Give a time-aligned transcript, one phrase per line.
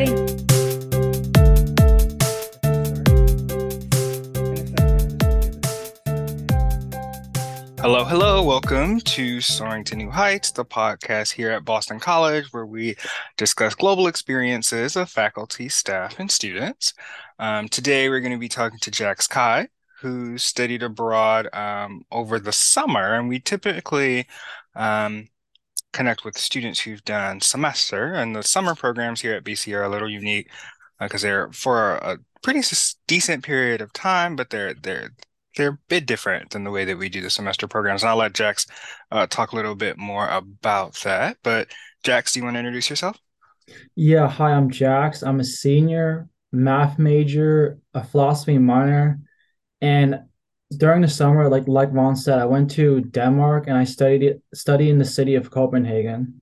[0.00, 0.36] ready.
[7.80, 8.42] Hello, hello.
[8.42, 12.94] Welcome to Soaring to New Heights, the podcast here at Boston College, where we
[13.36, 16.92] discuss global experiences of faculty, staff, and students.
[17.38, 19.68] Um, today, we're going to be talking to Jax Cai,
[20.00, 24.26] who studied abroad um, over the summer, and we typically
[24.74, 25.28] um,
[25.92, 29.88] connect with students who've done semester, and the summer programs here at BC are a
[29.88, 30.50] little unique
[31.00, 32.62] because uh, they're for a pretty
[33.06, 35.10] decent period of time, but they're they're
[35.56, 38.02] they're a bit different than the way that we do the semester programs.
[38.02, 38.66] And I'll let Jax
[39.10, 41.38] uh, talk a little bit more about that.
[41.42, 41.68] But
[42.04, 43.18] Jax, do you want to introduce yourself?
[43.94, 45.22] Yeah, hi, I'm Jax.
[45.22, 49.20] I'm a senior math major, a philosophy minor,
[49.80, 50.20] and
[50.76, 54.90] during the summer, like like Vaughn said, I went to Denmark and I studied studied
[54.90, 56.40] in the city of Copenhagen.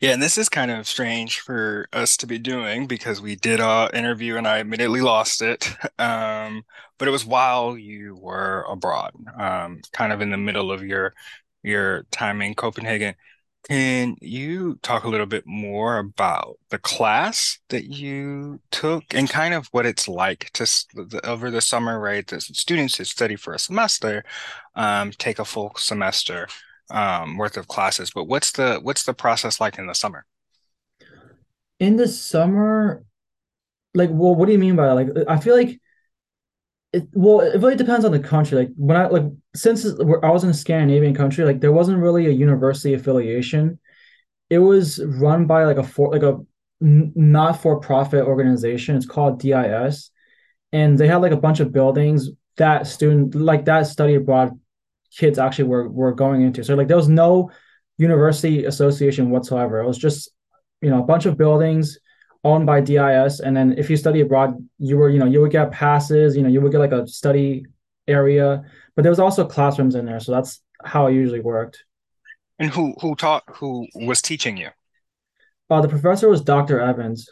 [0.00, 3.60] Yeah, and this is kind of strange for us to be doing because we did
[3.60, 5.74] a interview and I immediately lost it.
[5.98, 6.64] Um,
[6.98, 11.14] but it was while you were abroad, um, kind of in the middle of your
[11.62, 13.14] your time in Copenhagen.
[13.68, 19.54] Can you talk a little bit more about the class that you took and kind
[19.54, 20.66] of what it's like to
[21.22, 22.26] over the summer, right?
[22.26, 24.24] The students who study for a semester
[24.74, 26.48] um, take a full semester
[26.90, 28.10] um, worth of classes.
[28.10, 30.26] But what's the what's the process like in the summer?
[31.78, 33.04] In the summer,
[33.94, 34.90] like, well, what do you mean by?
[34.92, 35.80] Like, I feel like
[36.92, 38.58] it, well, it really depends on the country.
[38.58, 42.26] Like when I like since I was in a Scandinavian country, like there wasn't really
[42.26, 43.78] a university affiliation.
[44.50, 46.38] It was run by like a for like a
[46.80, 48.96] not for profit organization.
[48.96, 50.10] It's called DIS,
[50.72, 54.58] and they had like a bunch of buildings that student like that study abroad
[55.16, 56.62] kids actually were were going into.
[56.62, 57.50] So like there was no
[57.96, 59.80] university association whatsoever.
[59.80, 60.30] It was just
[60.82, 61.98] you know a bunch of buildings
[62.44, 63.40] owned by DIS.
[63.40, 66.42] And then if you study abroad, you were, you know, you would get passes, you
[66.42, 67.66] know, you would get like a study
[68.08, 68.64] area,
[68.96, 70.20] but there was also classrooms in there.
[70.20, 71.84] So that's how it usually worked.
[72.58, 74.68] And who who taught who was teaching you?
[75.70, 76.80] Uh, the professor was Dr.
[76.80, 77.28] Evans.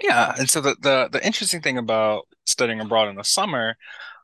[0.00, 3.76] Yeah, and so the, the the interesting thing about studying abroad in the summer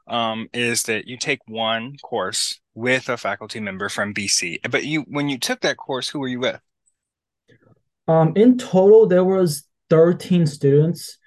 [0.07, 4.59] um, is that you take one course with a faculty member from BC.
[4.71, 6.61] But you when you took that course, who were you with?
[8.07, 11.19] Um, in total, there was 13 students.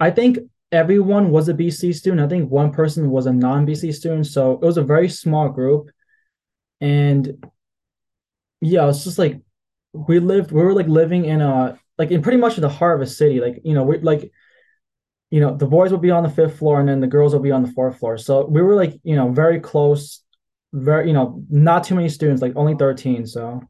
[0.00, 0.38] I think
[0.70, 2.22] everyone was a BC student.
[2.22, 4.26] I think one person was a non-BC student.
[4.26, 5.90] So it was a very small group.
[6.80, 7.44] And
[8.60, 9.40] yeah, it's just like
[9.92, 13.06] we lived, we were like living in a like in pretty much the heart of
[13.06, 13.40] a city.
[13.40, 14.32] Like, you know, we like,
[15.30, 17.42] you know, the boys would be on the fifth floor and then the girls would
[17.42, 18.18] be on the fourth floor.
[18.18, 20.22] So we were like, you know, very close,
[20.72, 23.26] very, you know, not too many students, like only 13.
[23.26, 23.62] So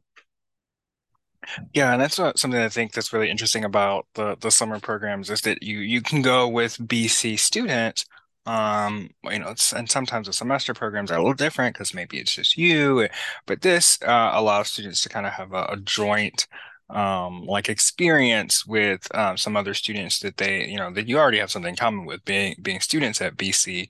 [1.74, 5.40] yeah, and that's something I think that's really interesting about the the summer programs is
[5.42, 8.04] that you you can go with BC students,
[8.46, 12.34] um, you know, and sometimes the semester programs are a little different because maybe it's
[12.34, 13.08] just you,
[13.46, 16.46] but this uh, allows students to kind of have a, a joint
[16.90, 21.38] um, like experience with um, some other students that they, you know, that you already
[21.38, 23.86] have something in common with being being students at BC.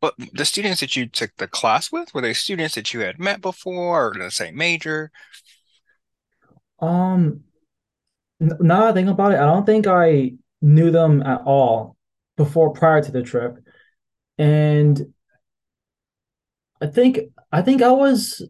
[0.00, 3.18] But the students that you took the class with, were they students that you had
[3.20, 5.10] met before or the same major?
[6.82, 7.44] Um,
[8.40, 11.96] now that I think about it, I don't think I knew them at all
[12.36, 13.58] before prior to the trip.
[14.36, 15.12] And
[16.80, 17.20] I think
[17.52, 18.42] I think I was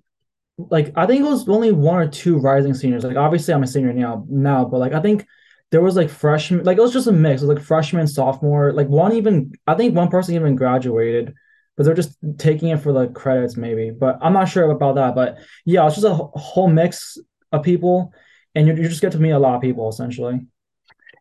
[0.59, 3.05] like I think it was only one or two rising seniors.
[3.05, 5.27] Like obviously I'm a senior now now, but like I think
[5.71, 7.43] there was like freshman like it was just a mix.
[7.43, 11.35] It was like freshman, sophomore, like one even I think one person even graduated,
[11.77, 13.91] but they're just taking it for the credits maybe.
[13.91, 15.15] But I'm not sure about that.
[15.15, 17.19] But yeah, it's just a whole mix
[17.53, 18.13] of people,
[18.55, 20.41] and you, you just get to meet a lot of people essentially.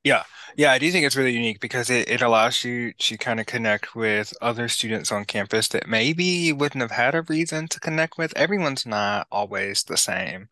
[0.04, 0.24] Yeah,
[0.58, 3.46] yeah, I do think it's really unique because it, it allows you to kind of
[3.46, 7.80] connect with other students on campus that maybe you wouldn't have had a reason to
[7.80, 8.36] connect with.
[8.36, 10.50] Everyone's not always the same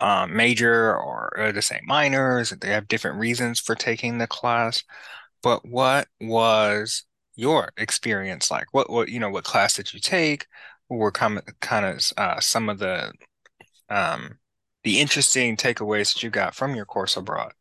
[0.00, 2.50] um, major or, or the same minors.
[2.50, 4.84] They have different reasons for taking the class.
[5.42, 7.04] But what was
[7.36, 8.66] your experience like?
[8.72, 10.46] What what you know, what class did you take?
[10.88, 13.12] What were kind of kind of uh, some of the
[13.90, 14.38] um,
[14.86, 17.52] the interesting takeaways that you got from your course abroad?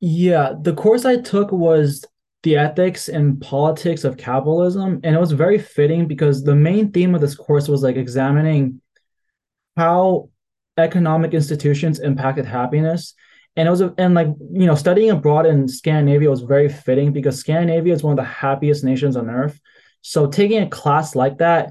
[0.00, 2.04] Yeah, the course I took was
[2.42, 7.14] the ethics and politics of capitalism, and it was very fitting because the main theme
[7.14, 8.82] of this course was like examining
[9.78, 10.28] how
[10.76, 13.14] economic institutions impacted happiness.
[13.56, 17.38] And it was, and like, you know, studying abroad in Scandinavia was very fitting because
[17.38, 19.58] Scandinavia is one of the happiest nations on earth.
[20.02, 21.70] So taking a class like that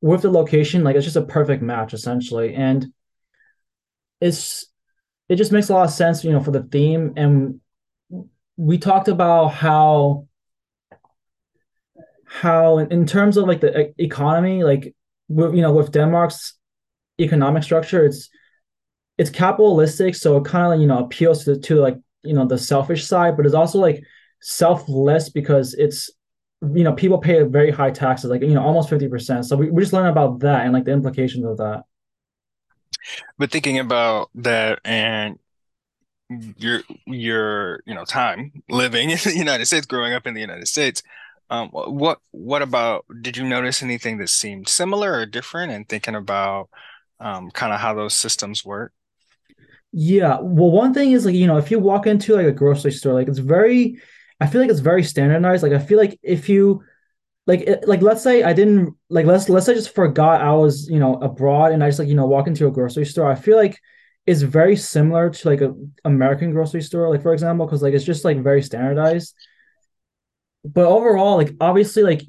[0.00, 2.54] with the location, like, it's just a perfect match essentially.
[2.54, 2.90] And
[4.20, 4.66] it's
[5.28, 7.12] it just makes a lot of sense, you know, for the theme.
[7.16, 7.60] And
[8.56, 10.26] we talked about how
[12.26, 14.94] how in, terms of like the economy, like
[15.28, 16.54] with, you know, with Denmark's
[17.20, 18.28] economic structure, it's
[19.18, 22.46] it's capitalistic, so it kind of like, you know appeals to to like you know
[22.46, 24.02] the selfish side, but it's also like
[24.40, 26.10] selfless because it's
[26.62, 29.46] you know people pay very high taxes, like you know almost fifty percent.
[29.46, 31.84] So we, we just learn about that and like the implications of that.
[33.38, 35.38] But thinking about that and
[36.58, 40.68] your your you know time living in the United States, growing up in the United
[40.68, 41.02] States,
[41.50, 46.14] um, what what about did you notice anything that seemed similar or different and thinking
[46.14, 46.68] about
[47.20, 48.92] um, kind of how those systems work?
[49.92, 50.38] Yeah.
[50.40, 53.14] Well, one thing is like, you know, if you walk into like a grocery store,
[53.14, 53.98] like it's very,
[54.40, 55.62] I feel like it's very standardized.
[55.62, 56.82] Like I feel like if you
[57.46, 60.52] like it, like let's say I didn't like let's let's say I just forgot I
[60.52, 63.30] was, you know, abroad and I just like, you know, walk into a grocery store.
[63.30, 63.78] I feel like
[64.26, 68.04] it's very similar to like a American grocery store, like for example, because like it's
[68.04, 69.34] just like very standardized.
[70.64, 72.22] But overall, like obviously, like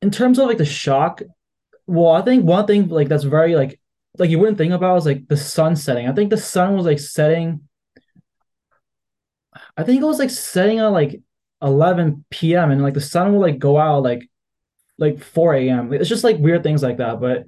[0.00, 1.22] in terms of like the shock,
[1.86, 3.80] well, I think one thing like that's very like
[4.18, 6.08] like you wouldn't think about is like the sun setting.
[6.08, 7.62] I think the sun was like setting.
[9.76, 11.20] I think it was like setting on like
[11.62, 12.70] 11 p.m.
[12.70, 14.28] and like the sun will like go out like
[14.98, 15.92] like 4 a.m.
[15.92, 17.20] It's just like weird things like that.
[17.20, 17.46] But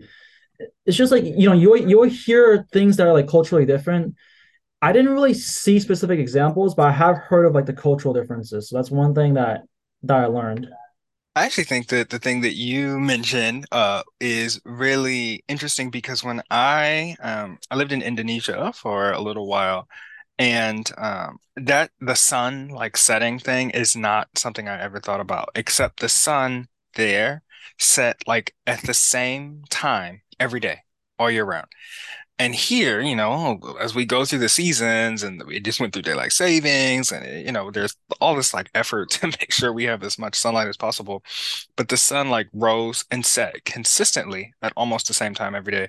[0.87, 4.15] it's just like you know you you hear things that are like culturally different.
[4.83, 8.69] I didn't really see specific examples, but I have heard of like the cultural differences.
[8.69, 9.63] So that's one thing that
[10.03, 10.69] that I learned.
[11.37, 16.43] I actually think that the thing that you mentioned uh, is really interesting because when
[16.51, 19.89] I um, I lived in Indonesia for a little while,
[20.39, 25.51] and um, that the sun like setting thing is not something I ever thought about,
[25.55, 27.43] except the sun there
[27.79, 30.81] set like at the same time every day,
[31.19, 31.67] all year round.
[32.39, 36.03] And here, you know, as we go through the seasons and we just went through
[36.03, 40.03] daylight savings and, you know, there's all this like effort to make sure we have
[40.03, 41.23] as much sunlight as possible.
[41.77, 45.89] But the sun like rose and set consistently at almost the same time every day.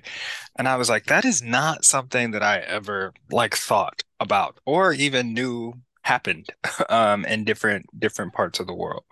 [0.56, 4.92] And I was like, that is not something that I ever like thought about or
[4.92, 6.48] even knew happened
[6.88, 9.02] um, in different different parts of the world.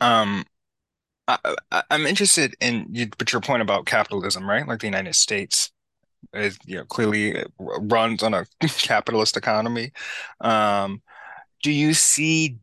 [0.00, 0.44] Um,
[1.28, 4.66] I, am interested in you, but your point about capitalism, right?
[4.66, 5.72] Like the United States
[6.34, 9.92] is, you know, clearly runs on a capitalist economy.
[10.40, 11.02] Um,
[11.62, 12.58] do you see,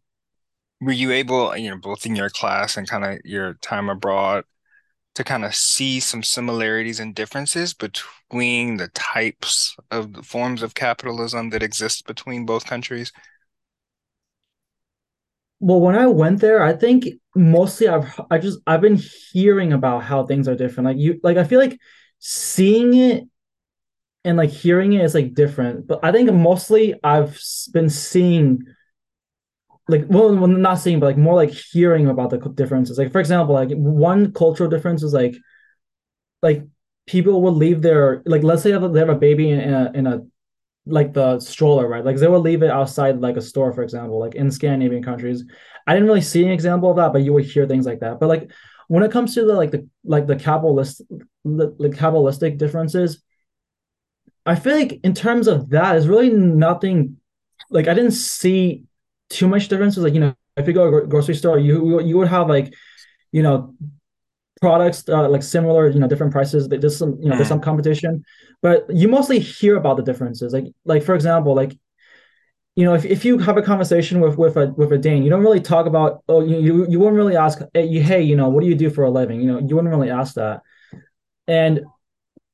[0.81, 4.45] were you able, you know, both in your class and kind of your time abroad
[5.15, 10.74] to kind of see some similarities and differences between the types of the forms of
[10.75, 13.12] capitalism that exist between both countries?
[15.63, 19.00] Well, when I went there, I think mostly I've I just I've been
[19.31, 20.88] hearing about how things are different.
[20.88, 21.80] Like you like I feel like
[22.19, 23.24] seeing it
[24.25, 25.88] and like hearing it is like different.
[25.88, 27.39] But I think mostly I've
[27.71, 28.63] been seeing
[29.88, 32.98] like well, well not seeing but like more like hearing about the differences.
[32.98, 35.36] Like for example, like one cultural difference is like
[36.42, 36.63] like
[37.07, 40.21] people will leave their like let's say they have a, baby in a in a
[40.86, 42.04] like the stroller, right?
[42.04, 45.46] Like they will leave it outside like a store, for example, like in Scandinavian countries.
[45.88, 48.20] I didn't really see an example of that, but you would hear things like that.
[48.20, 48.52] But like
[48.88, 51.02] when it comes to the like the like the capitalist
[51.46, 53.22] the, the capitalistic differences,
[54.46, 57.18] I feel like in terms of that, is really nothing.
[57.70, 58.84] Like I didn't see
[59.30, 60.04] too much differences.
[60.04, 62.74] Like you know, if you go to a grocery store, you you would have like
[63.32, 63.74] you know
[64.63, 66.70] products uh, like similar, you know, different prices.
[66.70, 67.70] There's some, you know, there's some mm.
[67.70, 68.24] competition,
[68.62, 70.53] but you mostly hear about the differences.
[70.53, 71.77] Like, like for example, like,
[72.77, 75.29] you know, if, if you have a conversation with with a with a Dane, you
[75.29, 78.38] don't really talk about, oh, you you, you wouldn't really ask, hey, you, hey, you
[78.38, 79.41] know, what do you do for a living?
[79.41, 80.62] You know, you wouldn't really ask that.
[81.46, 81.82] And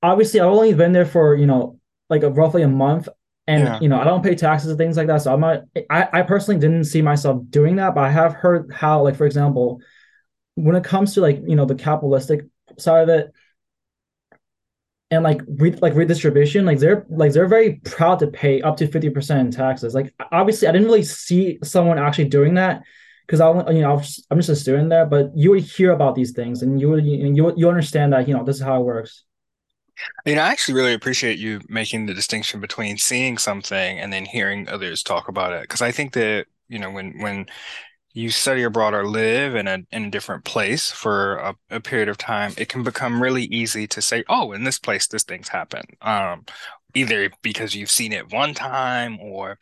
[0.01, 3.07] obviously, I've only been there for you know like a, roughly a month,
[3.45, 3.79] and yeah.
[3.79, 5.21] you know, I don't pay taxes and things like that.
[5.21, 5.61] So I'm not.
[5.91, 9.27] I I personally didn't see myself doing that, but I have heard how, like for
[9.27, 9.79] example
[10.59, 12.45] when it comes to like you know the capitalistic
[12.77, 13.31] side of it
[15.11, 18.87] and like re- like redistribution like they're like they're very proud to pay up to
[18.87, 22.83] 50% in taxes like obviously i didn't really see someone actually doing that
[23.25, 26.31] because i you know i'm just a student there but you would hear about these
[26.31, 29.23] things and you would you, you understand that you know this is how it works
[30.25, 34.23] you know, I actually really appreciate you making the distinction between seeing something and then
[34.25, 35.63] hearing others talk about it.
[35.63, 37.47] Because I think that, you know, when when
[38.13, 42.09] you study abroad or live in a in a different place for a, a, period
[42.09, 45.49] of time, it can become really easy to say, "Oh, in this place, this thing's
[45.49, 46.45] happened." Um,
[46.95, 49.59] either because you've seen it one time or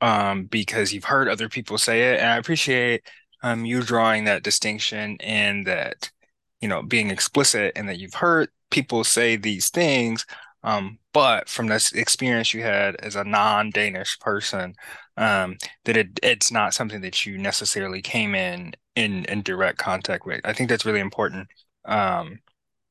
[0.00, 2.20] um, because you've heard other people say it.
[2.20, 3.02] And I appreciate
[3.42, 6.10] um, you drawing that distinction and that
[6.60, 10.26] you know being explicit and that you've heard people say these things,
[10.62, 14.74] Um, but from this experience you had as a non-Danish person,
[15.18, 20.24] um, that it it's not something that you necessarily came in in in direct contact
[20.24, 20.40] with.
[20.44, 21.48] I think that's really important
[21.84, 22.38] um,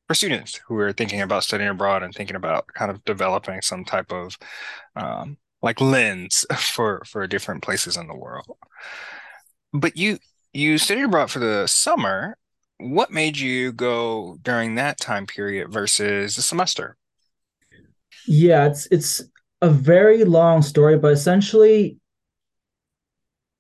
[0.07, 3.85] for students who are thinking about studying abroad and thinking about kind of developing some
[3.85, 4.37] type of
[4.97, 8.57] um, like lens for for different places in the world.
[9.73, 10.19] But you
[10.53, 12.37] you studied abroad for the summer.
[12.79, 16.97] What made you go during that time period versus the semester?
[18.27, 19.23] Yeah, it's it's
[19.61, 21.97] a very long story, but essentially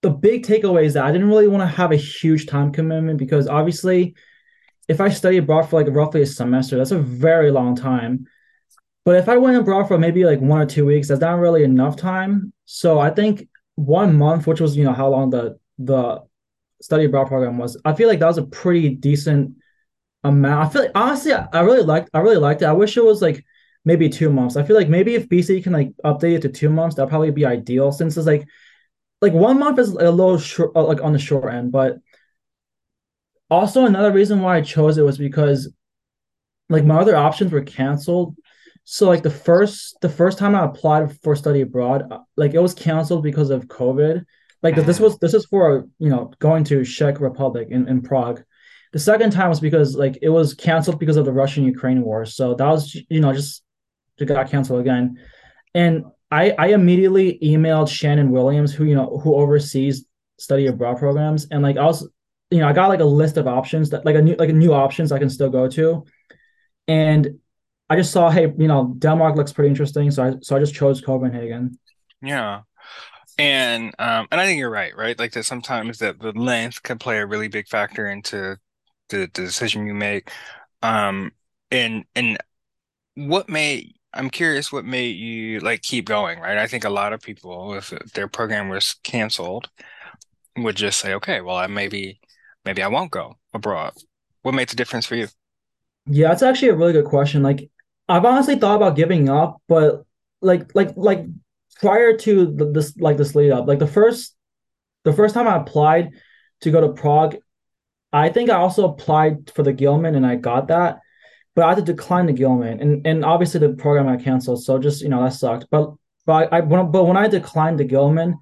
[0.01, 3.17] the big takeaway is that I didn't really want to have a huge time commitment
[3.17, 4.15] because obviously
[4.87, 8.27] if I study abroad for like roughly a semester, that's a very long time.
[9.03, 11.63] But if I went abroad for maybe like one or two weeks, that's not really
[11.63, 12.53] enough time.
[12.65, 16.21] So I think one month, which was, you know, how long the the
[16.81, 19.55] study abroad program was, I feel like that was a pretty decent
[20.23, 20.67] amount.
[20.67, 22.65] I feel like honestly, I really liked I really liked it.
[22.65, 23.43] I wish it was like
[23.85, 24.57] maybe two months.
[24.57, 27.31] I feel like maybe if BC can like update it to two months, that'd probably
[27.31, 28.45] be ideal since it's like
[29.21, 31.97] like one month is a little short uh, like on the short end, but
[33.49, 35.71] also another reason why I chose it was because
[36.69, 38.35] like my other options were canceled.
[38.83, 42.59] So like the first the first time I applied for study abroad, uh, like it
[42.59, 44.23] was canceled because of COVID.
[44.63, 48.43] Like this was this is for you know going to Czech Republic in, in Prague.
[48.93, 52.25] The second time was because like it was canceled because of the Russian Ukraine war.
[52.25, 53.63] So that was you know just
[54.17, 55.17] it got canceled again.
[55.73, 60.05] And I I immediately emailed Shannon Williams, who you know who oversees
[60.39, 62.07] study abroad programs, and like I was
[62.51, 64.53] you know I got like a list of options that like a new like a
[64.53, 66.05] new options I can still go to,
[66.87, 67.39] and
[67.89, 70.75] I just saw hey you know Denmark looks pretty interesting, so I so I just
[70.75, 71.77] chose Copenhagen.
[72.21, 72.61] Yeah.
[73.37, 75.17] And um and I think you're right, right?
[75.17, 78.57] Like that sometimes that the length can play a really big factor into
[79.09, 80.31] the, the decision you make.
[80.81, 81.31] Um
[81.71, 82.37] and and
[83.15, 86.57] what made I'm curious what made you like keep going, right?
[86.57, 89.69] I think a lot of people, if their program was canceled,
[90.57, 92.19] would just say, okay, well, I maybe
[92.65, 93.93] maybe I won't go abroad.
[94.41, 95.27] What made the difference for you?
[96.05, 97.43] Yeah, that's actually a really good question.
[97.43, 97.69] Like
[98.07, 100.05] I've honestly thought about giving up, but
[100.41, 101.25] like like like
[101.79, 104.35] prior to the, this like this lead up, like the first
[105.03, 106.11] the first time I applied
[106.61, 107.37] to go to Prague,
[108.11, 110.99] I think I also applied for the Gilman and I got that
[111.57, 114.77] but I had to decline the Gilman, and and obviously the program got canceled, so
[114.77, 115.65] just you know that sucked.
[115.71, 115.91] But
[116.27, 118.37] but I when, but when I declined the Gilman,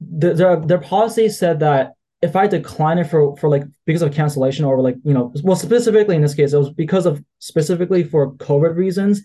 [0.00, 4.14] the, their their policy said that if I decline it for for like because of
[4.14, 8.04] cancellation or like you know well specifically in this case it was because of specifically
[8.04, 9.20] for COVID reasons,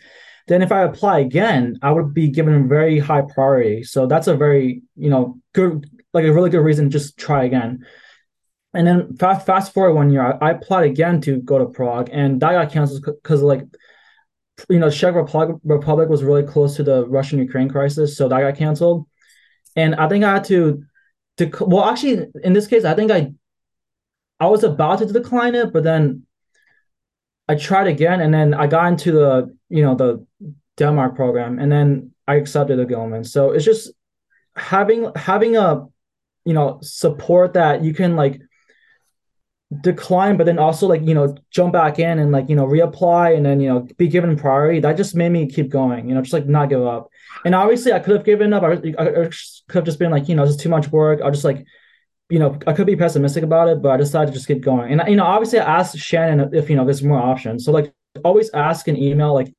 [0.47, 3.83] then if I apply again, I would be given very high priority.
[3.83, 7.43] So that's a very you know good like a really good reason to just try
[7.43, 7.85] again.
[8.73, 12.09] And then fast fast forward one year, I, I applied again to go to Prague,
[12.11, 13.63] and that got canceled because like
[14.69, 18.57] you know Czech Republic, was really close to the Russian Ukraine crisis, so that got
[18.57, 19.07] canceled.
[19.75, 20.83] And I think I had to,
[21.37, 23.33] to well, actually, in this case, I think I
[24.39, 26.23] I was about to decline it, but then
[27.47, 30.25] I tried again, and then I got into the you know the
[30.77, 33.23] Denmark program, and then I accepted the Gilman.
[33.23, 33.91] So it's just
[34.55, 35.87] having having a
[36.45, 38.39] you know support that you can like
[39.81, 43.35] decline, but then also like you know jump back in and like you know reapply
[43.35, 44.79] and then you know be given priority.
[44.79, 46.09] That just made me keep going.
[46.09, 47.09] You know, just like not give up.
[47.45, 48.63] And obviously, I could have given up.
[48.63, 49.33] I, I could
[49.73, 51.21] have just been like, you know, is too much work.
[51.21, 51.65] I'll just like,
[52.29, 54.91] you know, I could be pessimistic about it, but I decided to just keep going.
[54.91, 57.65] And you know, obviously, I asked Shannon if you know there's more options.
[57.65, 59.33] So like, always ask an email.
[59.33, 59.53] Like,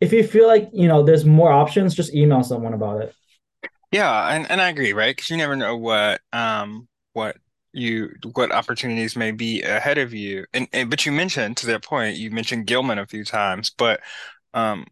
[0.00, 3.14] if you feel like you know there's more options, just email someone about it.
[3.92, 5.14] Yeah, and, and I agree, right?
[5.14, 7.36] Because you never know what um what
[7.76, 10.46] you what opportunities may be ahead of you.
[10.54, 14.00] And, and but you mentioned to that point, you mentioned Gilman a few times, but
[14.54, 14.86] um,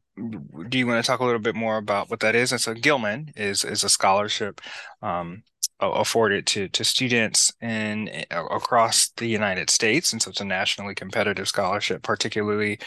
[0.68, 2.52] do you want to talk a little bit more about what that is?
[2.52, 4.60] And so Gilman is is a scholarship
[5.02, 5.42] um,
[5.80, 11.48] afforded to to students in across the United States, and so it's a nationally competitive
[11.48, 12.78] scholarship, particularly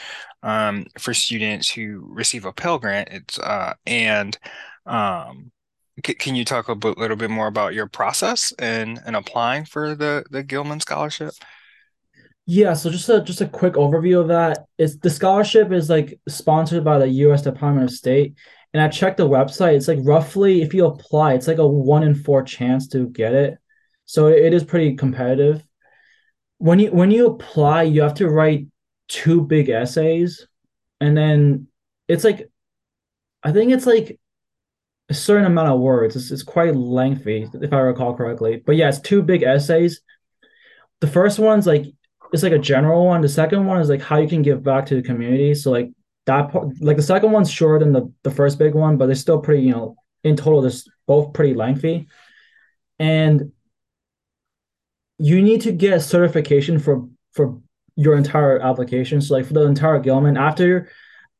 [0.43, 3.09] um, for students who receive a Pell Grant.
[3.11, 4.37] It's uh, and
[4.85, 5.51] um,
[6.03, 10.23] can you talk a little bit more about your process and and applying for the
[10.29, 11.33] the Gilman scholarship?
[12.45, 14.67] Yeah, so just a just a quick overview of that.
[14.77, 17.41] It's the scholarship is like sponsored by the U.S.
[17.41, 18.35] Department of State,
[18.73, 19.75] and I checked the website.
[19.75, 23.33] It's like roughly if you apply, it's like a one in four chance to get
[23.33, 23.57] it.
[24.05, 25.61] So it is pretty competitive.
[26.59, 28.67] When you when you apply, you have to write
[29.09, 30.47] two big essays,
[31.01, 31.67] and then
[32.07, 32.49] it's like,
[33.43, 34.19] I think it's like
[35.09, 36.15] a certain amount of words.
[36.15, 38.61] It's, it's quite lengthy, if I recall correctly.
[38.65, 40.01] But yeah, it's two big essays.
[40.99, 41.85] The first one's like
[42.33, 43.21] it's like a general one.
[43.21, 45.53] The second one is like how you can give back to the community.
[45.55, 45.91] So like
[46.25, 49.15] that part, like the second one's shorter than the, the first big one, but they're
[49.15, 50.71] still pretty, you know, in total, they're
[51.05, 52.07] both pretty lengthy.
[52.99, 53.51] And
[55.17, 57.61] you need to get certification for for
[57.95, 59.21] your entire application.
[59.21, 60.89] So like for the entire Gilman, after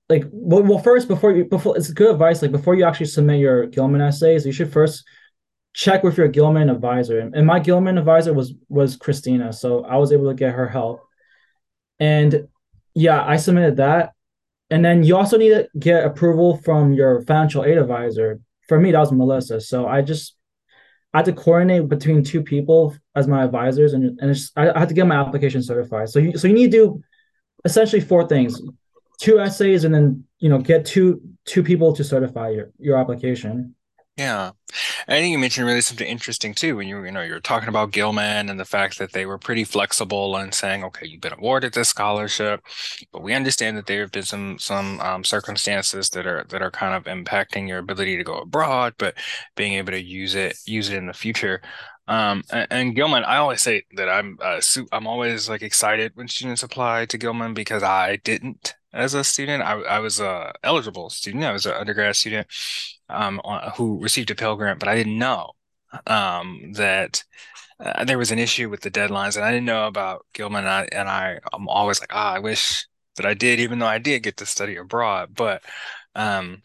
[0.10, 3.40] like well, well first before you before it's good advice, like before you actually submit
[3.40, 5.04] your Gilman essays, you should first
[5.74, 7.20] check with your Gilman advisor.
[7.20, 9.54] And my Gilman advisor was was Christina.
[9.54, 11.02] So I was able to get her help.
[12.00, 12.48] And
[12.94, 14.14] yeah, I submitted that.
[14.70, 18.42] And then you also need to get approval from your financial aid advisor.
[18.68, 19.62] For me, that was Melissa.
[19.62, 20.36] So I just
[21.14, 24.96] I had to coordinate between two people as my advisors, and and I had to
[24.96, 26.10] get my application certified.
[26.10, 27.04] So you so you need to do
[27.66, 28.62] essentially four things:
[29.20, 33.76] two essays, and then you know get two two people to certify your your application.
[34.18, 34.52] Yeah.
[35.08, 37.92] I think you mentioned really something interesting too when you you know you're talking about
[37.92, 41.74] Gilman and the fact that they were pretty flexible and saying, okay, you've been awarded
[41.74, 42.62] this scholarship,
[43.14, 46.72] but we understand that there have been some some um, circumstances that are that are
[46.72, 49.16] kind of impacting your ability to go abroad, but
[49.56, 51.62] being able to use it use it in the future.
[52.08, 56.28] Um, and, and, Gilman, I always say that I'm uh, I'm always like excited when
[56.28, 59.64] students apply to Gilman because I didn't as a student.
[59.64, 61.44] I, I was a eligible student.
[61.44, 62.48] I was an undergrad student
[63.10, 63.40] um,
[63.76, 65.52] who received a Pell Grant, but I didn't know
[66.06, 67.24] um, that
[67.80, 70.66] uh, there was an issue with the deadlines, and I didn't know about Gilman.
[70.66, 73.88] And I, and I I'm always like, ah, I wish that I did, even though
[73.88, 75.30] I did get to study abroad.
[75.36, 75.64] But
[76.16, 76.62] um,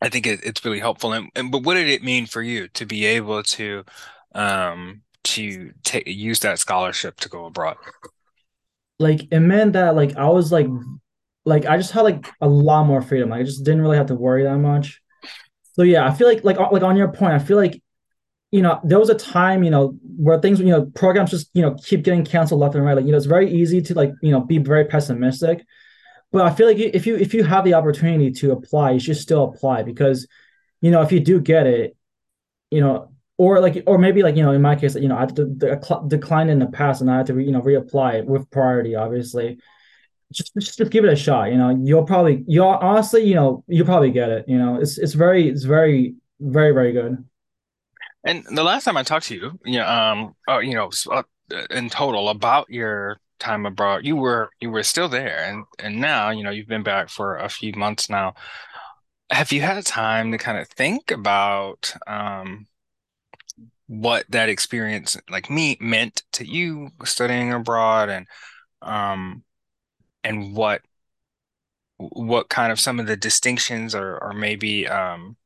[0.00, 1.12] I think it, it's really helpful.
[1.12, 3.84] And, and but what did it mean for you to be able to
[4.34, 7.76] um, to take use that scholarship to go abroad?
[8.98, 10.66] Like it meant that like I was like
[11.44, 13.30] like I just had like a lot more freedom.
[13.30, 15.00] Like, I just didn't really have to worry that much.
[15.74, 17.82] So yeah, I feel like like like on your point, I feel like
[18.50, 21.62] you know there was a time you know where things you know programs just you
[21.62, 22.96] know keep getting canceled left and right.
[22.96, 25.64] Like you know it's very easy to like you know be very pessimistic,
[26.32, 29.16] but I feel like if you if you have the opportunity to apply, you should
[29.16, 30.26] still apply because
[30.80, 31.96] you know if you do get it,
[32.70, 35.20] you know or like or maybe like you know in my case you know I
[35.20, 38.26] had to de- decline in the past and I had to re, you know reapply
[38.26, 39.58] with priority obviously
[40.32, 41.50] just, just just give it a shot.
[41.50, 44.44] You know, you'll probably you'll honestly, you know, you'll probably get it.
[44.48, 47.24] You know, it's it's very it's very very very good.
[48.24, 51.22] And the last time I talked to you, you know, um, uh, you know, uh,
[51.70, 56.30] in total about your time abroad, you were you were still there, and and now
[56.30, 58.34] you know you've been back for a few months now.
[59.30, 62.66] Have you had time to kind of think about um,
[63.90, 68.26] what that experience like me meant to you studying abroad and
[68.82, 69.42] um
[70.24, 70.82] and what
[71.98, 75.36] what kind of some of the distinctions or or maybe um,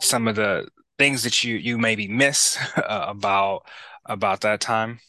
[0.00, 3.66] some of the things that you you maybe miss uh, about
[4.06, 5.00] about that time?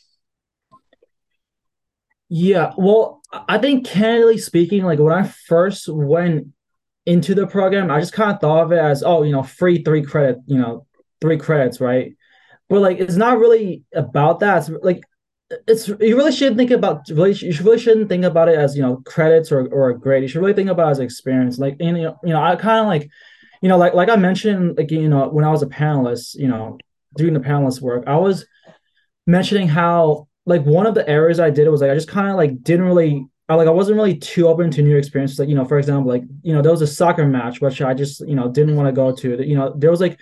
[2.29, 6.47] Yeah, well, I think candidly speaking, like when I first went
[7.05, 9.83] into the program, I just kind of thought of it as, oh, you know, free
[9.83, 10.87] three credit, you know,
[11.21, 12.15] three credits, right?
[12.69, 14.57] But like it's not really about that.
[14.57, 15.03] It's like
[15.67, 18.81] it's you really shouldn't think about really you really shouldn't think about it as you
[18.81, 20.23] know credits or or a grade.
[20.23, 21.57] You should really think about it as experience.
[21.57, 23.09] Like and, you know, you know I kind of like
[23.61, 26.47] you know like like I mentioned like you know when I was a panelist, you
[26.47, 26.77] know
[27.15, 28.45] doing the panelist work, I was
[29.27, 32.35] mentioning how like one of the errors I did was like I just kind of
[32.35, 35.39] like didn't really I like I wasn't really too open to new experiences.
[35.39, 37.93] Like you know, for example, like you know there was a soccer match which I
[37.93, 39.45] just you know didn't want to go to.
[39.45, 40.19] You know there was like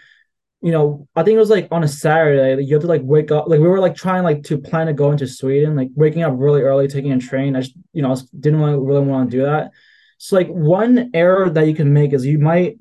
[0.62, 3.02] you know, I think it was like on a Saturday, like, you have to like
[3.04, 3.48] wake up.
[3.48, 6.34] Like we were like trying like to plan to go into Sweden, like waking up
[6.38, 7.56] really early, taking a train.
[7.56, 9.72] I just, you know, didn't want really want to do that.
[10.20, 12.78] So like one error that you can make is you might,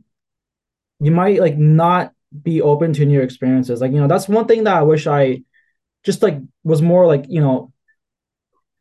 [1.01, 2.12] you might like not
[2.43, 3.81] be open to new experiences.
[3.81, 5.43] Like you know, that's one thing that I wish I
[6.05, 7.73] just like was more like you know,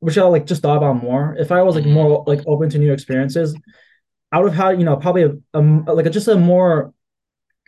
[0.02, 1.38] wish I like just thought about more.
[1.40, 2.30] If I was like more mm-hmm.
[2.30, 3.56] like open to new experiences,
[4.30, 6.94] I would have had you know probably a, a like a, just a more,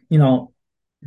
[0.10, 0.51] you know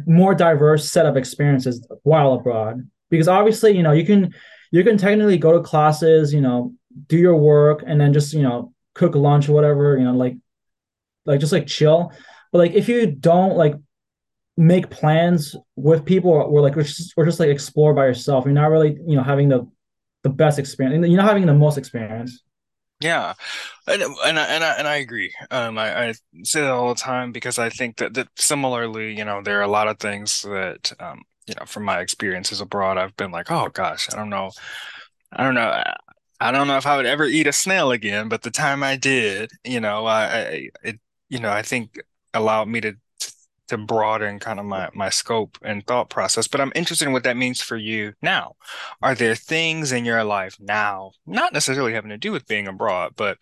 [0.07, 2.89] more diverse set of experiences while abroad.
[3.11, 4.35] Because obviously you know you can
[4.71, 6.73] you can technically go to classes you know
[7.07, 10.37] do your work and then just you know cook lunch or whatever you know like
[11.27, 12.13] like just like chill.
[12.53, 13.75] But like if you don't like
[14.57, 18.45] make plans with people or, or like or just, or just like explore by yourself
[18.45, 19.69] you're not really you know having the
[20.23, 22.41] the best experience you're not having the most experience
[23.01, 23.35] yeah,
[23.87, 25.33] and and I, and I, and I agree.
[25.51, 29.25] Um, I, I say that all the time because I think that that similarly, you
[29.25, 32.99] know, there are a lot of things that um, you know, from my experiences abroad,
[32.99, 34.53] I've been like, oh gosh, I don't know,
[35.33, 35.83] I don't know,
[36.41, 38.29] I don't know if I would ever eat a snail again.
[38.29, 42.01] But the time I did, you know, I, I it, you know, I think
[42.35, 42.97] allowed me to
[43.69, 46.49] to broaden kind of my my scope and thought process.
[46.49, 48.57] But I'm interested in what that means for you now.
[49.03, 53.13] Are there things in your life now, not necessarily having to do with being abroad,
[53.17, 53.39] but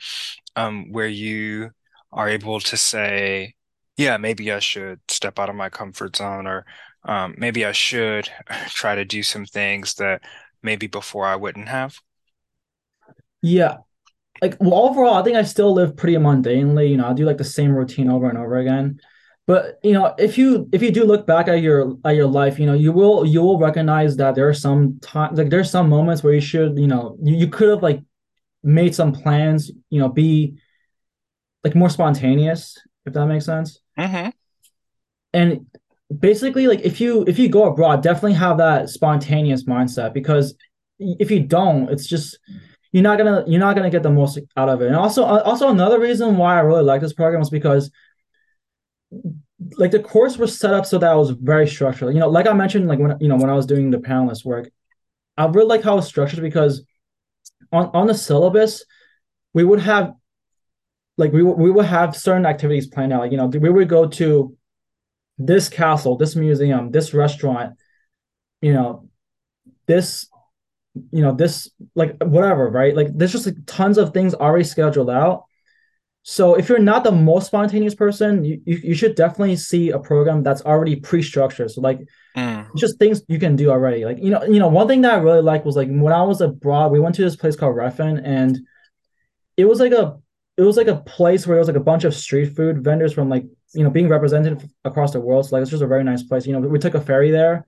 [0.56, 1.70] um, where you
[2.12, 3.54] are able to say,
[3.96, 6.66] yeah, maybe I should step out of my comfort zone, or
[7.04, 8.28] um, maybe I should
[8.68, 10.22] try to do some things that
[10.62, 11.98] maybe before I wouldn't have?
[13.42, 13.78] Yeah,
[14.40, 16.90] like well, overall, I think I still live pretty mundanely.
[16.90, 19.00] You know, I do like the same routine over and over again.
[19.46, 22.59] But you know, if you if you do look back at your at your life,
[22.59, 25.88] you know, you will you will recognize that there are some times like there's some
[25.88, 28.00] moments where you should, you know, you, you could have like
[28.62, 30.55] made some plans, you know, be
[31.64, 33.81] like more spontaneous, if that makes sense.
[33.98, 34.31] Mm-hmm.
[35.35, 35.66] And
[36.16, 40.55] basically, like if you if you go abroad, definitely have that spontaneous mindset because
[40.98, 42.38] if you don't, it's just
[42.92, 44.87] you're not gonna you're not gonna get the most out of it.
[44.87, 47.90] And also also another reason why I really like this program is because
[49.77, 52.14] like the course was set up so that it was very structured.
[52.14, 54.44] You know, like I mentioned, like when you know when I was doing the panelist
[54.44, 54.70] work,
[55.37, 56.85] I really like how it's structured because
[57.70, 58.85] on on the syllabus,
[59.55, 60.14] we would have
[61.16, 63.20] like we we would have certain activities planned out.
[63.20, 64.57] Like you know, we would go to
[65.38, 67.77] this castle, this museum, this restaurant,
[68.61, 69.09] you know,
[69.87, 70.29] this
[71.11, 75.09] you know this like whatever right like there's just like tons of things already scheduled
[75.09, 75.44] out
[76.24, 79.98] so if you're not the most spontaneous person, you, you, you should definitely see a
[79.98, 81.72] program that's already pre-structured.
[81.72, 82.00] So like
[82.37, 82.66] mm.
[82.76, 84.04] just things you can do already.
[84.04, 86.22] Like you know, you know, one thing that I really liked was like when I
[86.22, 88.61] was abroad, we went to this place called Reffen and
[89.56, 90.18] it was like a
[90.56, 93.12] it was like a place where it was like a bunch of street food vendors
[93.12, 95.48] from like you know being represented across the world.
[95.48, 96.46] So like it's just a very nice place.
[96.46, 97.66] You know, we took a ferry there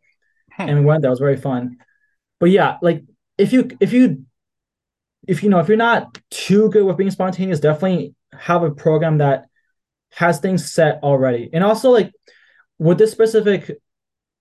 [0.52, 0.68] hmm.
[0.68, 1.08] and we went there.
[1.08, 1.78] It was very fun.
[2.38, 3.02] But yeah, like
[3.36, 4.26] if you if you
[5.26, 9.18] if you know if you're not too good with being spontaneous, definitely have a program
[9.18, 9.46] that
[10.14, 11.50] has things set already.
[11.52, 12.12] And also like
[12.78, 13.70] with this specific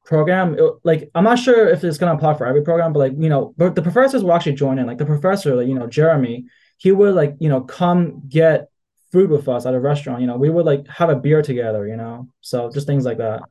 [0.05, 3.13] program, it, like I'm not sure if it's gonna apply for every program, but like
[3.17, 4.85] you know, but the professors will actually join in.
[4.85, 6.45] Like the professor, like, you know, Jeremy,
[6.77, 8.69] he would like you know come get
[9.11, 10.21] food with us at a restaurant.
[10.21, 11.87] You know, we would like have a beer together.
[11.87, 13.41] You know, so just things like that.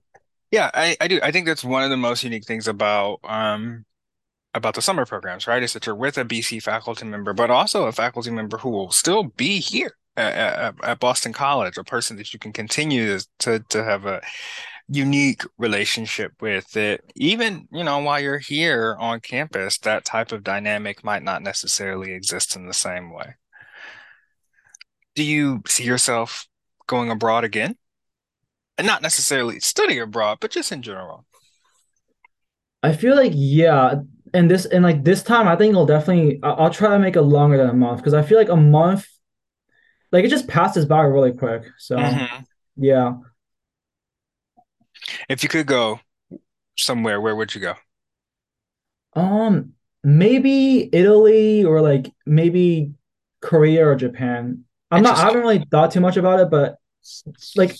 [0.50, 1.18] Yeah, I, I do.
[1.22, 3.84] I think that's one of the most unique things about um
[4.54, 5.62] about the summer programs, right?
[5.62, 8.90] Is that you're with a BC faculty member, but also a faculty member who will
[8.90, 13.84] still be here at, at, Boston College, a person that you can continue to to
[13.84, 14.20] have a
[14.88, 20.42] unique relationship with that even you know while you're here on campus that type of
[20.42, 23.34] dynamic might not necessarily exist in the same way.
[25.14, 26.46] Do you see yourself
[26.86, 27.76] going abroad again?
[28.78, 31.26] And not necessarily study abroad but just in general.
[32.82, 33.94] I feel like yeah
[34.34, 37.22] and this and like this time i think i'll definitely i'll try to make it
[37.22, 39.06] longer than a month because i feel like a month
[40.12, 41.64] like it just passes by really quick.
[41.78, 42.42] So mm-hmm.
[42.76, 43.14] yeah.
[45.28, 46.00] If you could go
[46.76, 47.74] somewhere, where would you go?
[49.14, 49.72] Um,
[50.04, 52.92] maybe Italy or like maybe
[53.40, 54.64] Korea or Japan.
[54.90, 55.16] I'm not.
[55.16, 56.76] I haven't really thought too much about it, but
[57.56, 57.74] like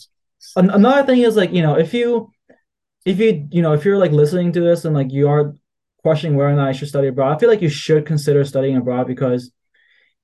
[0.57, 2.33] an- another thing is like you know if you
[3.05, 5.55] if you you know if you're like listening to this and like you are
[5.99, 8.77] questioning whether or not I should study abroad, I feel like you should consider studying
[8.77, 9.53] abroad because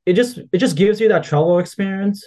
[0.08, 2.24] it just it just gives you that travel experience,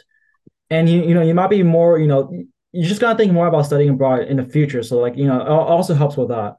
[0.69, 2.31] and you you know you might be more you know
[2.71, 4.83] you just gotta think more about studying abroad in the future.
[4.83, 6.57] So like you know it also helps with that.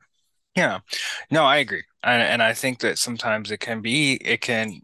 [0.57, 0.81] Yeah,
[1.31, 4.81] no, I agree, and, and I think that sometimes it can be it can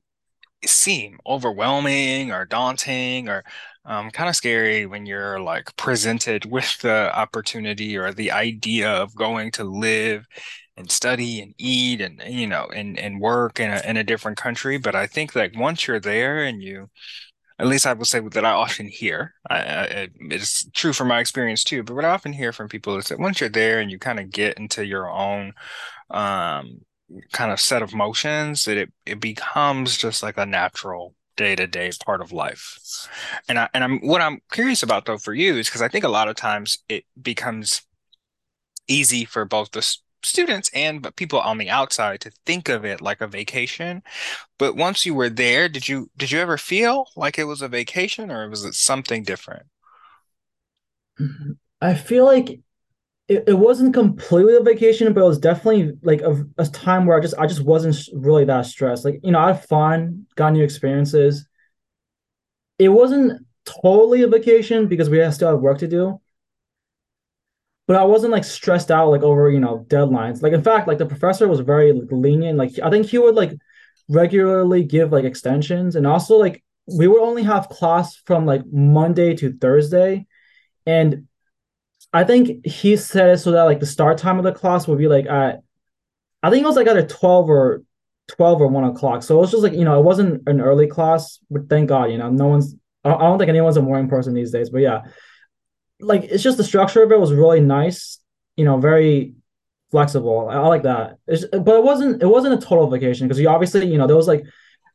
[0.65, 3.45] seem overwhelming or daunting or
[3.85, 9.15] um, kind of scary when you're like presented with the opportunity or the idea of
[9.15, 10.27] going to live
[10.79, 14.39] and study and eat and you know and and work in a in a different
[14.39, 14.79] country.
[14.79, 16.89] But I think like once you're there and you,
[17.59, 19.35] at least I will say that I often hear.
[19.51, 21.83] I, I, it's true from my experience too.
[21.83, 24.21] But what I often hear from people is that once you're there and you kind
[24.21, 25.53] of get into your own
[26.11, 26.81] um,
[27.33, 31.67] kind of set of motions, that it it becomes just like a natural day to
[31.67, 32.79] day part of life.
[33.49, 36.05] And I and I'm what I'm curious about though for you is because I think
[36.05, 37.83] a lot of times it becomes
[38.87, 39.83] easy for both the
[40.23, 44.03] students and but people on the outside to think of it like a vacation.
[44.59, 47.69] But once you were there did you did you ever feel like it was a
[47.69, 49.67] vacation or was it something different?
[51.21, 51.53] Mm-hmm.
[51.81, 52.61] I feel like
[53.29, 57.17] it, it wasn't completely a vacation but it was definitely like a, a time where
[57.17, 59.05] i just i just wasn't really that stressed.
[59.05, 61.47] Like you know i had fun got new experiences.
[62.79, 66.21] It wasn't totally a vacation because we still have work to do
[67.89, 70.43] but I wasn't like stressed out like over you know deadlines.
[70.43, 72.59] Like in fact, like the professor was very like, lenient.
[72.59, 73.53] Like I think he would like
[74.09, 79.35] regularly give like extensions, and also like we would only have class from like Monday
[79.37, 80.27] to Thursday,
[80.87, 81.27] and
[82.13, 84.99] I think he said it so that like the start time of the class would
[84.99, 85.63] be like at
[86.43, 87.83] I think it was like either 12 or
[88.29, 89.23] 12 or 1 o'clock.
[89.23, 92.11] So it was just like, you know, it wasn't an early class, but thank God,
[92.11, 95.03] you know, no one's I don't think anyone's a morning person these days, but yeah.
[96.01, 98.19] Like it's just the structure of it was really nice,
[98.57, 99.35] you know, very
[99.91, 100.49] flexible.
[100.49, 101.19] I, I like that.
[101.27, 104.17] It's, but it wasn't it wasn't a total vacation because you obviously, you know, there
[104.17, 104.45] was like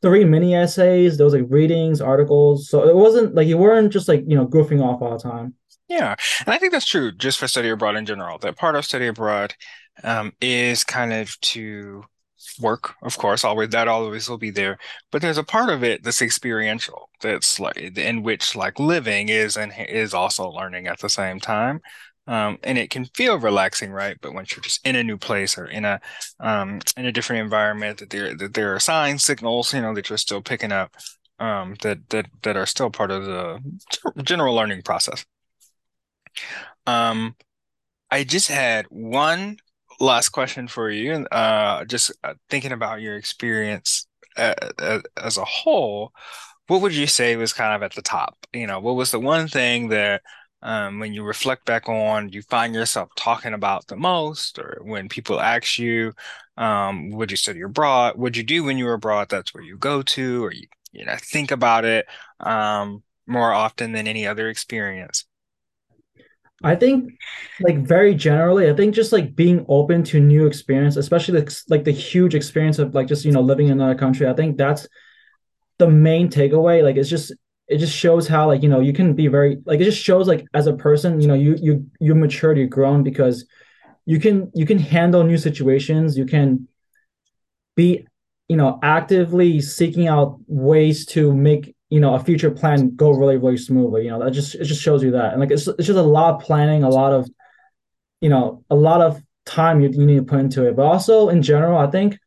[0.02, 2.68] three mini essays, there was like readings, articles.
[2.68, 5.54] So it wasn't like you weren't just like, you know, goofing off all the time.
[5.88, 6.14] Yeah,
[6.46, 8.38] and I think that's true just for study abroad in general.
[8.38, 9.54] That part of study abroad
[10.02, 12.04] um, is kind of to
[12.60, 14.78] work, of course, always that always will be there.
[15.10, 19.56] But there's a part of it that's experiential, that's like in which like living is
[19.56, 21.80] and is also learning at the same time.
[22.26, 24.16] Um, and it can feel relaxing, right?
[24.22, 26.00] But once you're just in a new place or in a
[26.40, 30.08] um, in a different environment, that there that there are signs, signals, you know, that
[30.08, 30.94] you're still picking up
[31.38, 33.60] um, that that that are still part of the
[34.22, 35.24] general learning process.
[36.86, 37.36] Um,
[38.10, 39.56] I just had one
[40.00, 45.36] last question for you, and uh, just uh, thinking about your experience uh, uh, as
[45.38, 46.12] a whole,
[46.66, 48.36] what would you say was kind of at the top?
[48.52, 50.22] You know, what was the one thing that
[50.62, 55.08] um, when you reflect back on, you find yourself talking about the most, or when
[55.08, 56.14] people ask you,
[56.56, 58.16] um, would you study abroad?
[58.16, 59.28] What'd you do when you were abroad?
[59.28, 62.06] That's where you go to, or you, you know, think about it
[62.40, 65.26] um, more often than any other experience.
[66.62, 67.12] I think
[67.60, 71.84] like very generally, I think just like being open to new experience, especially like, like
[71.84, 74.26] the huge experience of like just you know living in another country.
[74.26, 74.86] I think that's
[75.78, 76.82] the main takeaway.
[76.82, 77.32] Like it's just
[77.68, 80.28] it just shows how like you know you can be very like it just shows
[80.28, 83.46] like as a person you know you you you matured you've grown because
[84.04, 86.68] you can you can handle new situations you can
[87.74, 88.06] be
[88.48, 93.36] you know actively seeking out ways to make you know a future plan go really
[93.36, 95.30] really smoothly you know that just it just shows you that.
[95.32, 97.30] And like it's, it's just a lot of planning a lot of
[98.20, 100.74] you know a lot of time you, you need to put into it.
[100.74, 102.18] But also in general i think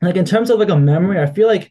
[0.00, 1.70] like in terms of like a memory i feel like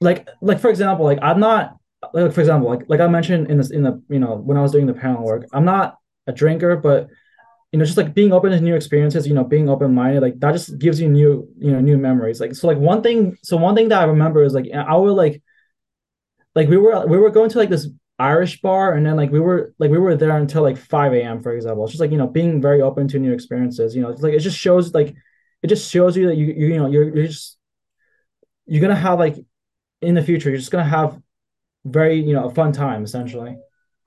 [0.00, 1.76] like like for example like i'm not
[2.12, 4.62] like for example like like i mentioned in this in the you know when i
[4.62, 7.08] was doing the panel work i'm not a drinker but
[7.70, 10.52] you know just like being open to new experiences you know being open-minded like that
[10.52, 12.40] just gives you new you know new memories.
[12.40, 15.12] Like so like one thing so one thing that i remember is like i would
[15.12, 15.40] like
[16.54, 17.88] like we were we were going to like this
[18.18, 21.42] Irish bar and then like we were like we were there until like 5 a.m.
[21.42, 21.84] for example.
[21.84, 23.96] It's just like you know being very open to new experiences.
[23.96, 25.14] You know, it's like it just shows like
[25.62, 27.58] it just shows you that you you, you know you're you're just
[28.66, 29.36] you're gonna have like
[30.00, 31.20] in the future you're just gonna have
[31.84, 33.56] very you know a fun time essentially.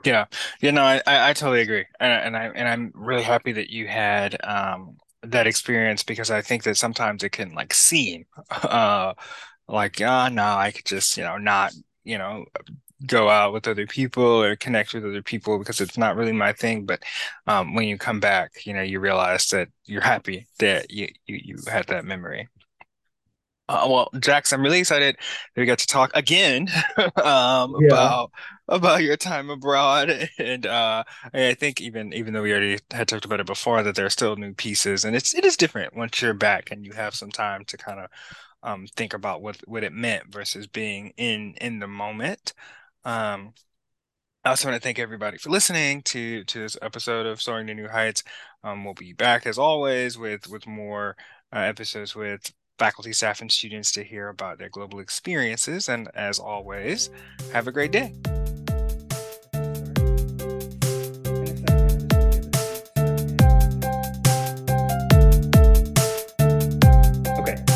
[0.03, 0.25] Yeah,
[0.62, 3.69] you know, I, I, I totally agree, and, and I and I'm really happy that
[3.71, 9.13] you had um that experience because I think that sometimes it can like seem uh
[9.67, 11.73] like ah oh, no I could just you know not
[12.06, 12.46] you know,
[13.06, 16.54] go out with other people or connect with other people because it's not really my
[16.54, 16.86] thing.
[16.86, 17.04] But
[17.48, 21.39] um, when you come back, you know, you realize that you're happy that you you,
[21.44, 22.48] you had that memory.
[23.68, 26.70] Uh, well, Jax, I'm really excited that we got to talk again
[27.24, 27.88] um, yeah.
[27.88, 28.32] about
[28.68, 33.26] about your time abroad, and uh, I think even even though we already had talked
[33.26, 36.22] about it before, that there are still new pieces, and it's it is different once
[36.22, 38.10] you're back and you have some time to kind of
[38.65, 42.54] um, think about what what it meant versus being in in the moment.
[43.06, 43.54] Um,
[44.43, 47.73] I also want to thank everybody for listening to to this episode of Soaring to
[47.73, 48.23] New Heights.
[48.63, 51.15] Um, we'll be back as always with with more
[51.54, 55.88] uh, episodes with faculty, staff, and students to hear about their global experiences.
[55.88, 57.10] And as always,
[57.54, 58.13] have a great day.